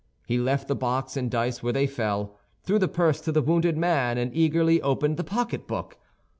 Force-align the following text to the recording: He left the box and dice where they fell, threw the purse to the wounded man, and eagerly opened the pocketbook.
He 0.25 0.39
left 0.39 0.67
the 0.67 0.75
box 0.75 1.15
and 1.15 1.29
dice 1.29 1.61
where 1.61 1.73
they 1.73 1.85
fell, 1.85 2.35
threw 2.63 2.79
the 2.79 2.87
purse 2.87 3.21
to 3.21 3.31
the 3.31 3.43
wounded 3.43 3.77
man, 3.77 4.17
and 4.17 4.35
eagerly 4.35 4.81
opened 4.81 5.17
the 5.17 5.23
pocketbook. 5.23 5.99